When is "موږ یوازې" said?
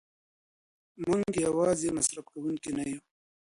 1.05-1.89